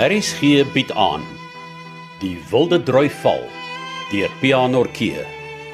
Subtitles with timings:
[0.00, 1.20] RSG bied aan
[2.22, 3.42] Die Wilde Droi Val
[4.08, 5.24] deur Pianorkee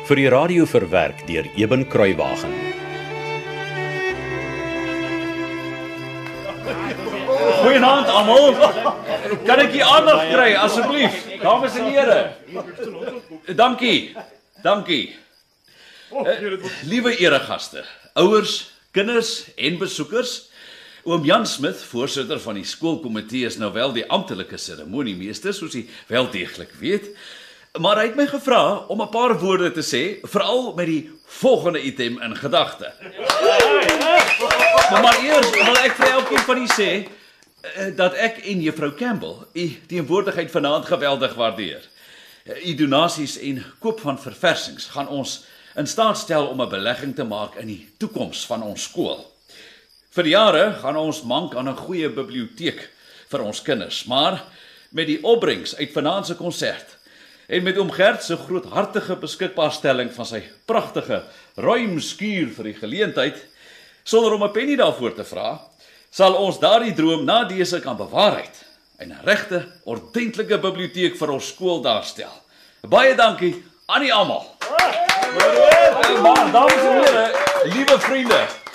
[0.09, 2.57] vir die radio verwerk deur Eben Kruiwagen.
[7.61, 8.59] Goeienaand almal.
[9.47, 11.23] Kan ek u aandag kry asseblief?
[11.45, 12.19] Dames en here.
[13.55, 14.11] Dankie.
[14.67, 15.15] Dankie.
[16.11, 16.59] Uh,
[16.91, 17.87] liewe eregaste,
[18.19, 18.59] ouers,
[18.91, 20.49] kinders en besoekers.
[21.07, 25.85] Oom Jan Smith, voorsitter van die skoolkomitee is nou wel die amptelike seremoniemeester soos u
[26.09, 27.13] wel deeglik weet.
[27.79, 31.83] Maar hy het my gevra om 'n paar woorde te sê, veral met die volgende
[31.83, 32.93] item in gedagte.
[34.91, 38.91] Maar, maar eers wil ek vir elkeen van u sê eh, dat ek en juffrou
[38.95, 41.89] Campbell u teenwoordigheid vanaand geweldig waardeer.
[42.65, 45.45] U donasies en koop van verversings gaan ons
[45.77, 49.36] in staat stel om 'n belegging te maak in die toekoms van ons skool.
[50.17, 52.79] Vir jare gaan ons mank aan 'n goeie biblioteek
[53.29, 54.41] vir ons kinders, maar
[54.91, 56.97] met die opbrengs uit vanaand se konsert
[57.49, 61.23] en met oom Gert se groothartige beskikbaarstelling van sy pragtige
[61.57, 63.45] ruim skuur vir die geleentheid
[64.05, 65.61] sonder om 'n penny daarvoor te vra,
[66.11, 68.65] sal ons daardie droom na dese kan bewaarheid
[68.99, 72.33] en 'n regte, ordentlike biblioteek vir ons skool daarstel.
[72.89, 74.57] Baie dankie aan die almal.
[76.23, 77.33] Maar dames en here,
[77.65, 78.66] liewe vriende,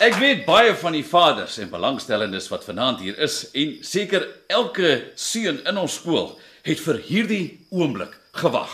[0.00, 5.12] ek weet baie van die vaders en belangstellendes wat vanaand hier is en seker elke
[5.14, 6.32] seun in ons skool
[6.64, 8.72] het vir hierdie oomblik gewag.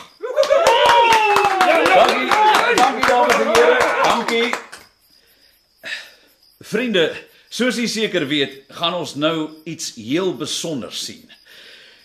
[1.97, 2.29] Dankie,
[2.79, 3.79] dankie dames en here.
[4.07, 4.49] Dankie.
[6.67, 7.07] Vriende,
[7.51, 11.25] soos u seker weet, gaan ons nou iets heel besonders sien.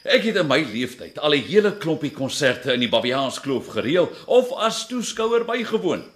[0.01, 4.49] Ek het in my lewenstyd al 'n hele klompie konserte in die Babiaanskloof gereël of
[4.57, 6.09] as toeskouer bygewoon.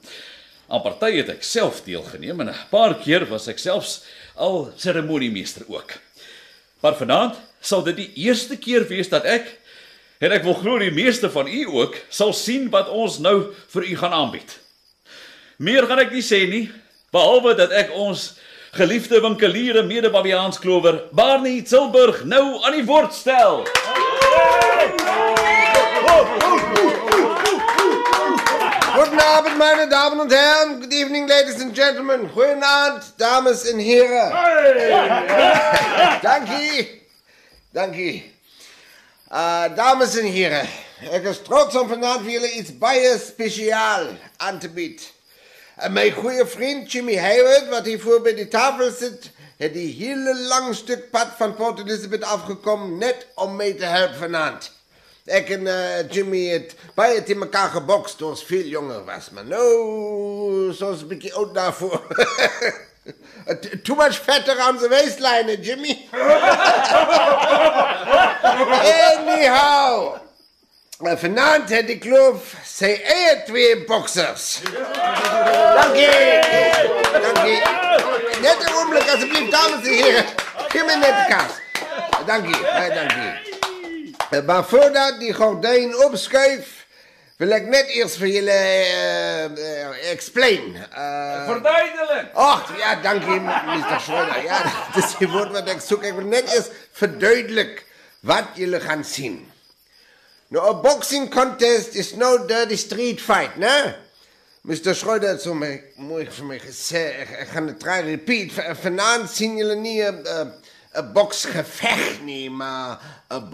[0.68, 4.04] Aan partye het ek self deelgeneem en 'n paar keer was ek selfs
[4.36, 5.94] al seremoniemeester ook.
[6.82, 9.58] Maar vanaand sal dit die eerste keer wees dat ek
[10.20, 13.84] en ek wil glo die meeste van u ook sal sien wat ons nou vir
[13.84, 14.60] u gaan aanbied.
[15.58, 16.72] Meer gaan ek nie sê nie,
[17.12, 18.34] behalwe dat ek ons
[18.76, 23.64] geliefde winkeliere mede Babiaansklower Barney Tilburg nou aan die woord stel.
[29.06, 30.82] Guten Abend, meine Damen und Herren.
[30.82, 32.28] Good evening, ladies and gentlemen.
[32.34, 34.32] Guten Abend, dames en heren.
[36.24, 37.02] Dankie.
[37.72, 38.34] Dankie.
[39.32, 40.68] Uh, dames en heren,
[41.12, 44.08] ek is trots om vanavond vir julle iets baie spesiaal
[44.42, 45.06] aan te bied.
[45.78, 49.30] En my goeie vriend Jimmy Hayward, wat hier voor by die tafel sit,
[49.62, 54.18] het die hele lang stuk pad van Port Elizabeth afgekom net om my te help
[54.18, 54.72] vanavond.
[55.26, 59.46] Ek en uh, Jimmy het baie te mekaar gebokst toe ons veel jonger was, maar
[59.50, 62.02] nou soos 'n bietjie oud daarvoor.
[63.62, 66.08] T- Too much fat around the waistline, eh, Jimmy.
[68.86, 70.18] Anyhow.
[71.02, 74.62] Uh, Vanavond het die kloof sy eie twee boksers.
[75.76, 76.08] Dankie.
[77.12, 77.60] Dankie.
[78.46, 80.24] Net 'n oomblik asseblief, dames en here.
[80.70, 81.54] Geef my net die kaas.
[82.26, 83.55] Dankie, baie dankie.
[84.36, 86.70] Uh, Maar voordat die gordijn opschuift,
[87.38, 90.76] wil ik net eerst voor jullie uh, explain.
[90.76, 92.34] Uh, Verduidelik.
[92.34, 94.00] Ach, ja, dank je, Mr.
[94.00, 94.44] Schroeder.
[94.44, 94.64] Ja,
[94.94, 96.04] dat is die woord wat ik zoek.
[96.04, 97.86] Ik wil net eerst verduidelijk
[98.20, 99.52] wat jullie gaan zien.
[100.48, 103.96] Nou, een boxing contest is no dirty street fight, ne?
[104.62, 104.96] Mr.
[104.96, 107.20] Schroeder zo mij, mooi voor mij gezegd.
[107.20, 108.78] Ik, ik ga het try repeat.
[108.80, 110.52] Vanavond zien jullie niet een,
[110.92, 113.50] een, boksgevecht, nie, maar een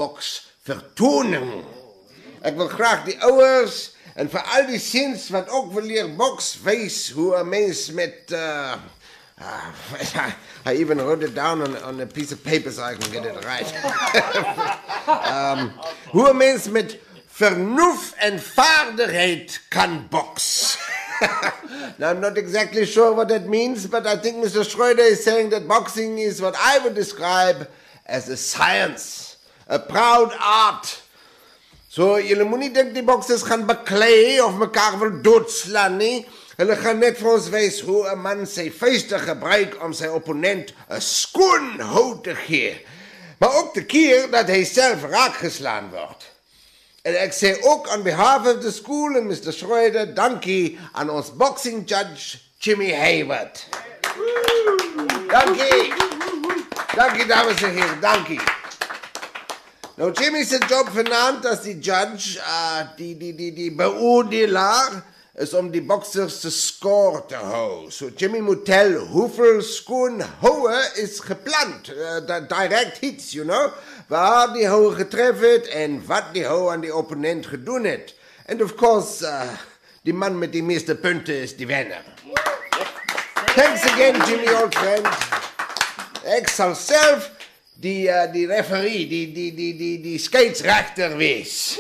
[0.66, 1.64] boksvertoning.
[2.42, 6.58] Ik wil graag die ouders en voor al die zins wat ook wil leren boks,
[6.64, 8.14] wees hoe een mens met...
[8.30, 8.74] Uh,
[9.40, 10.28] uh,
[10.66, 13.26] I even wrote it down on, on a piece of paper so I can get
[13.26, 13.74] it right.
[15.60, 15.72] um,
[16.10, 16.98] hoe een mens met
[17.28, 20.78] vernuft en vaardigheid kan box.
[21.98, 24.64] now, I'm not exactly sure what that means, but I think Mr.
[24.64, 27.68] Schroeder is saying that boxing is what I would describe
[28.06, 29.31] as a science,
[29.72, 31.00] a proud art.
[31.92, 36.26] So, julle moenie dink die boksers gaan beklei of mekaar wil doodslaan nie.
[36.60, 40.74] Hulle gaan net vir ons wys hoe 'n man sy vuiste gebruik om sy opponent
[40.90, 42.76] 'n skoon hou te gee.
[43.40, 46.22] Maar ook te keer dat hy self raakgeslaan word.
[47.04, 49.52] En ek sê ook on behalf of the school en Mr.
[49.52, 53.66] Schroeder, dankie aan ons boxing judge Jimmy Hayward.
[55.28, 55.94] Dankie.
[56.96, 58.61] Dankie dames en heren, dankie.
[60.00, 65.02] Nou Jimmy se job vanaand as die judge, uh, die die die die beoordelaar
[65.42, 67.90] is om die boksers se score te hou.
[67.92, 73.74] So Jimmy moet tel hoeveel skoon houe is geplant, uh, direct hits, you know,
[74.08, 78.16] waar die hou getref het en wat die hou aan die opponent gedoen het.
[78.48, 79.52] And of course, uh,
[80.08, 82.04] die man met die meeste punte is die wenner.
[83.56, 85.08] Thanks again, Jimmy, old friend.
[86.32, 87.28] Ek sal self
[87.82, 91.78] die uh, die referee, die die die die die skeidsregter wees.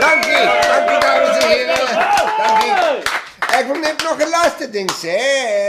[0.00, 1.92] Dankie, dankie dames en heren.
[2.40, 3.10] Dankie.
[3.52, 5.18] Ek wil net nog 'n laaste ding sê,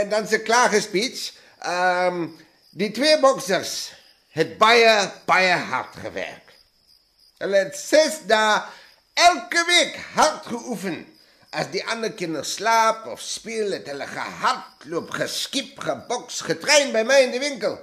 [0.00, 1.30] en dan se klare speech.
[1.62, 2.36] Ehm um,
[2.74, 3.92] die twee boksers
[4.34, 6.56] het baie baie hard gewerk.
[7.38, 8.62] Hulle het ses dae
[9.14, 11.04] elke week hard geoefen.
[11.54, 17.20] As die ander kinders slaap of speel, het hulle gehardloop, geskiep, geboks, getrein by my
[17.28, 17.78] in die winkel.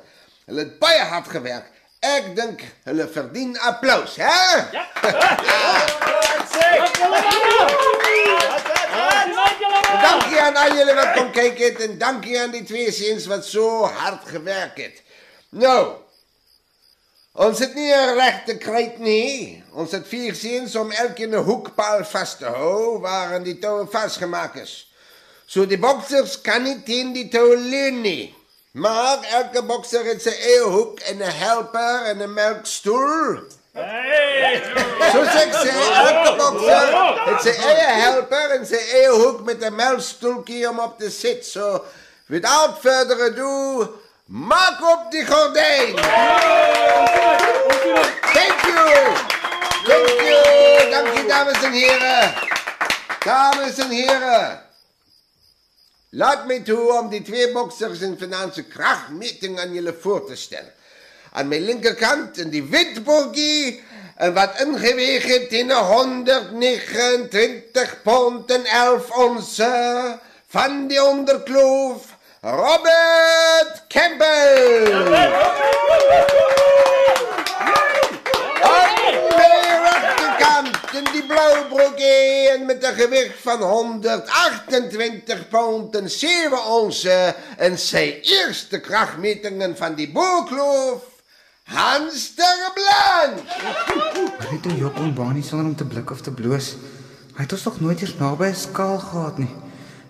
[0.45, 1.69] Hulle het baie hard gewerk.
[2.01, 4.39] Ek dink hulle verdien applous, hè?
[4.71, 4.85] Ja.
[10.01, 13.45] dankie aan al julle wat kom kyk het en dankie aan die twee seuns wat
[13.45, 15.01] so hard gewerk het.
[15.49, 16.01] Nou,
[17.31, 19.63] Ons het nie 'n regte kruit nie.
[19.71, 24.55] Ons het vier seuns om elkeen 'n hoekpaal vas te hou waarin die toue vasgemaak
[24.55, 24.91] is.
[25.45, 28.35] So die boksers kan nie teen die toue leun nie.
[28.71, 33.43] Maar elke bokser het sy eie hoek en 'n helper en 'n melkstoel.
[33.73, 34.63] Hey!
[35.11, 35.71] So sê ek sê
[36.05, 36.87] elke bokser
[37.27, 41.45] het sy eie helper en sy eie hoek met 'n melkstoeltjie om op te sit.
[41.45, 41.83] So
[42.27, 45.95] without further ado, maak op die gordijn.
[48.35, 48.87] Thank you.
[49.83, 50.89] Thank you.
[50.91, 52.33] Dankie dames en heren.
[53.23, 54.70] Dames en heren.
[56.11, 60.67] Laat my toe om die twee boksers in finansiële kragmeting aan julle voor te stel.
[61.31, 63.79] Aan my linkerkant in die Witburgie
[64.19, 70.19] en wat ingeweeg het in 129 pond en 11 onsse
[70.51, 72.11] van die onderkloof
[72.41, 74.91] Robert Campbell.
[81.01, 87.79] In die blauwe broekie en met een gewicht van 128 pond en 7 onsen en
[87.79, 91.01] zijn eerste krachtmetingen van die boekloof,
[91.63, 93.47] Hans Terblank.
[94.41, 96.73] Ek het jou kom baan nie sonder om te blik of te bloos.
[97.37, 99.53] Hy het ons nog nooit eens naby 'n skaal gehad nie.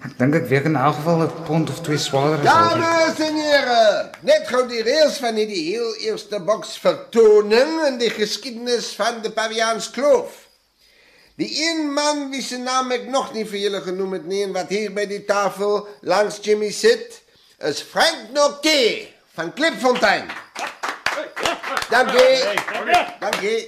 [0.02, 2.80] Ek dink ek weeg in elk geval 'n pond of twee swaarder as hy.
[2.80, 8.10] Dames en here, net gou die reëls van hierdie heel eerste boks vertoning in die
[8.10, 10.51] geskiedenis van die Pavians Kloof.
[11.42, 14.52] Die een man wie se naam ek nog nie vir julle genoem het nie en
[14.54, 17.16] wat hier by die tafel langs Jimmy sit,
[17.66, 20.30] is Frank Noké van Klipfontein.
[21.90, 22.60] Dankie.
[23.24, 23.62] Dankie.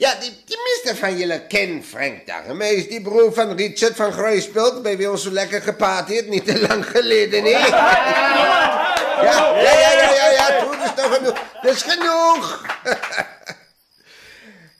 [0.00, 2.64] Ja, die, die meeste van julle ken Frank daarom.
[2.64, 6.32] Hy is die broer van Richard van Gruispelt, by wie ons so lekker gepaard het,
[6.32, 7.56] niet te lang geleden, nie.
[7.56, 7.76] Ja,
[9.20, 11.44] ja, ja, ja, ja, ja, toe, dis nog genoeg.
[11.68, 13.54] Dis genoeg.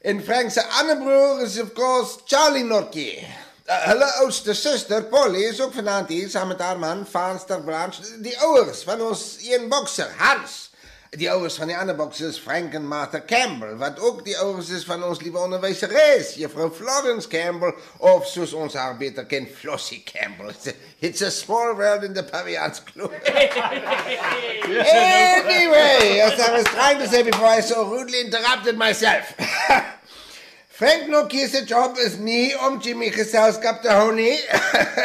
[0.07, 3.27] En Frank se ander broer is of course Charlie Norkie.
[3.67, 7.99] Uh, hulle oudste suster Polly is ook vanaand hier saam met haar man Fanster Branch.
[8.23, 10.71] Die ouers van ons een bokser, Hans.
[11.11, 14.85] Die ouers van die ander boksers Frank en Martha Campbell, wat ook die ouers is
[14.85, 20.55] van ons liewe onderwyseres, juffrou Florence Campbell of soos ons haar beter ken, Flossie Campbell.
[21.01, 23.11] It's a small world in the Pavians Club.
[25.51, 29.35] anyway, as I was trying to say before I so rudely interrupted myself.
[30.77, 34.35] Frank Nokia se job is nie om Jimmy geselskap te hou nie,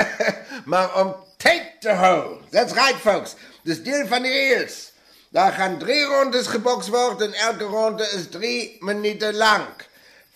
[0.72, 2.42] maar om tyd te hou.
[2.51, 3.38] That's right folks.
[3.63, 4.90] Dis deel van die reëls.
[5.32, 9.86] Daar gaan 3 rondes geboks word en elke ronde is 3 minute lank.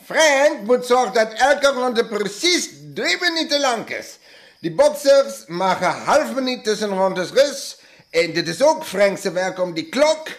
[0.08, 4.16] Frank moet sorg dat elke ronde presies 3 minute lank is.
[4.64, 7.76] Die boksers maak 'n half minuut tussen rondes rus
[8.16, 10.32] en dit is ook Frank se werk om die klok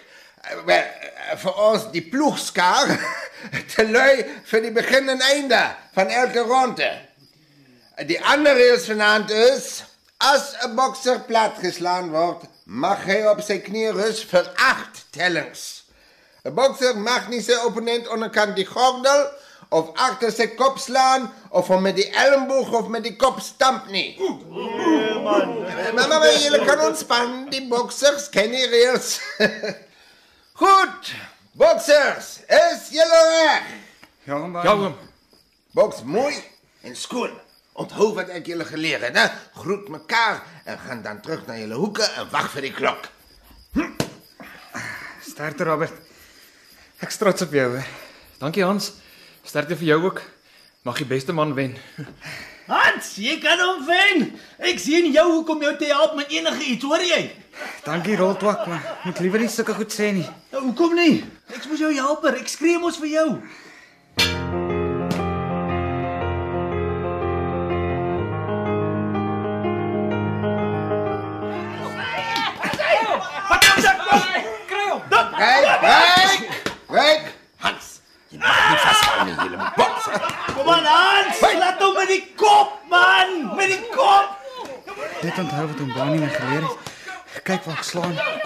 [0.47, 2.93] vir ons die ploegskaar
[3.73, 5.63] te lui vir die begin en einde
[5.97, 6.91] van elke ronde.
[8.07, 9.83] Die ander reëls vanaand is
[10.19, 15.85] as 'n bokser platgeslaan word, mag hy op sy knie rus vir 8 tellings.
[16.45, 19.27] 'n Bokser mag nie sy opponent onderkant die gordel
[19.69, 23.89] of agter sy kop slaan of hom met die elmboog of met die kop stamp
[23.91, 24.15] nie.
[24.19, 25.95] Nee, man.
[25.95, 29.19] Maar maar jy kan ontspan, die boksers ken die reëls.
[30.57, 31.15] Goed.
[31.57, 33.69] Boksers, is julle reg?
[34.25, 34.65] Ja, maar.
[34.65, 34.95] Ja,
[35.77, 36.35] Boks mooi
[36.81, 37.35] en skoon.
[37.77, 39.27] Onthou wat ek julle geleer het, né?
[39.61, 43.11] Groet mekaar en gaan dan terug na julle hoeke en wag vir die klok.
[43.77, 43.91] Hm.
[45.27, 45.93] Sterkte Robert.
[47.05, 47.69] Ek trots op jou.
[47.77, 47.85] He.
[48.41, 48.95] Dankie Hans.
[49.45, 50.25] Sterkte vir jou ook.
[50.89, 51.77] Mag die beste man wen.
[52.67, 54.25] Hans, jy kan hom wen.
[54.59, 57.21] Ek sien jou hoe kom jou te help met enige iets, hoor jy?
[57.87, 60.27] Dankie Roltwak, maar moet liewer nie sulke goed sê nie.
[60.51, 61.21] Nou, hoekom nie?
[61.55, 62.41] Ek mos jou helper.
[62.41, 63.29] Ek skree mos vir jou.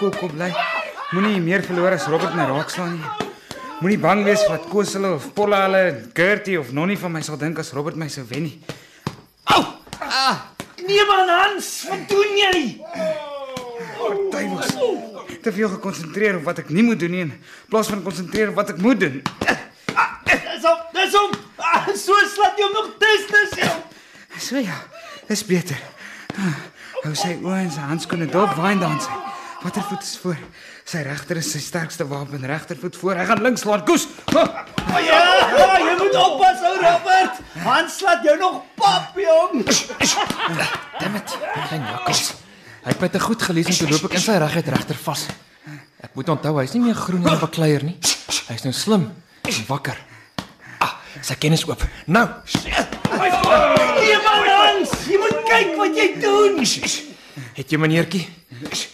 [0.01, 0.49] Kop kop bly.
[1.13, 3.27] Moenie meer verloor as Robert my raak slaan nie.
[3.81, 5.81] Moenie bang wees wat Koos hulle of Polla hulle,
[6.17, 8.55] Gertie of Nonnie van my sal dink as Robert my sou wen nie.
[9.53, 9.61] Au!
[10.81, 12.61] Nee man Hans, wat doen jy?
[14.31, 14.73] Duivels.
[15.41, 17.31] Te veel gekonsentreer op wat ek nie moet doen nie in
[17.71, 19.19] plaas van konsentreer op wat ek moet doen.
[20.31, 21.33] Dis hom, dis hom.
[21.61, 23.73] Ah, So slat jy hom nog tusnes jou.
[24.41, 24.77] So ja,
[25.29, 25.77] dis beter.
[26.37, 26.57] Ah,
[27.01, 29.07] Hou sy oë en sy handskoene dop waai dans.
[29.09, 29.30] Watter
[29.61, 30.37] voet is voor?
[30.85, 33.15] Sy regter is sy sterkste wapen, regtervoet voor.
[33.19, 34.07] Hy gaan links laat koes.
[34.33, 35.19] Ah, Ja,
[35.57, 37.37] ja, jy moet oppas ou Robert.
[37.63, 39.61] Hans slat jou nog pap jong.
[40.99, 41.35] Dammit,
[41.67, 42.33] klein jakkals.
[42.81, 45.25] Hy het my te goed gelees en toe loop ek in sy reguit regter vas.
[46.01, 47.97] Ek moet onthou hy's nie meer groen en 'n bakleier nie.
[48.49, 49.11] Hy's nou slim
[49.45, 49.97] en wakker.
[50.81, 51.83] Ah, sy kennis oop.
[52.07, 52.27] Nou,
[54.01, 56.59] Nee man Hans, jy moet kyk wat jy doen.
[57.53, 58.27] het jy meneertjie?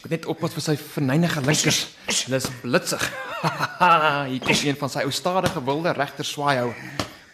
[0.07, 1.77] Moet net oppas vir sy verneinige linkers.
[2.07, 3.01] Hulle is blitsig.
[4.29, 6.69] Hier kom een van sy ou stadige wilde regter swaai hou.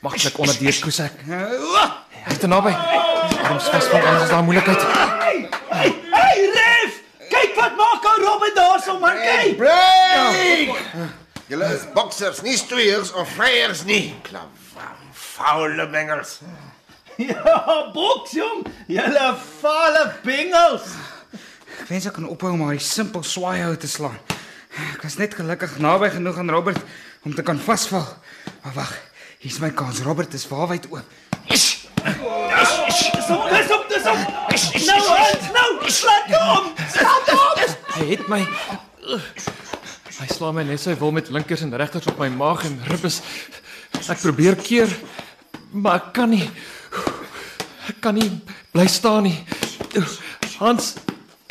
[0.02, 1.20] Maklik onder deur koes ek.
[1.28, 2.74] Hy's te naby.
[3.44, 4.88] Kom vas van anders is daar moeilikheid.
[5.22, 6.98] Hey, hey Ref,
[7.36, 9.54] kyk wat maak ou Robert daarso man, kyk.
[9.62, 10.74] Break!
[11.54, 14.16] Julle is boksers, nie stoeiers of vryers nie.
[14.26, 16.40] Klavam, faule bengels.
[17.22, 18.64] Ja, boks jong.
[18.90, 20.96] Julle fale bengels.
[21.82, 24.20] Ek wens ek kan ophou om maar die simpel swaai hou te slaan.
[24.94, 26.80] Ek was net gelukkig naby genoeg aan Robert
[27.26, 28.06] om te kan vasval.
[28.64, 28.94] Maar wag,
[29.44, 30.02] hier's my kans.
[30.06, 31.06] Robert is waarwyd oop.
[31.48, 34.24] Dis hom, dis hom, dis hom.
[34.88, 36.72] Nou Hans, nou, slat hom.
[36.92, 37.78] Slat hom.
[37.94, 38.42] Hy het my
[40.14, 42.78] Hy slaan my net so hy wil met linkers en regters op my maag en
[42.88, 43.20] ribbes.
[44.08, 44.92] Ek probeer keer,
[45.72, 46.46] maar ek kan nie.
[47.92, 48.30] Ek kan nie
[48.72, 49.36] bly staan nie.
[50.62, 50.94] Hans